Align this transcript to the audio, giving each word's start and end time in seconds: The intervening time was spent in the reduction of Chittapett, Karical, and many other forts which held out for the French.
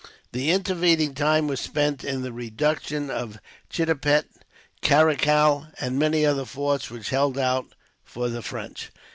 The 0.31 0.49
intervening 0.49 1.13
time 1.13 1.47
was 1.47 1.61
spent 1.61 2.03
in 2.03 2.23
the 2.23 2.33
reduction 2.33 3.11
of 3.11 3.39
Chittapett, 3.71 4.23
Karical, 4.81 5.67
and 5.79 5.99
many 5.99 6.25
other 6.25 6.43
forts 6.45 6.89
which 6.89 7.11
held 7.11 7.37
out 7.37 7.67
for 8.03 8.27
the 8.27 8.41
French. 8.41 8.89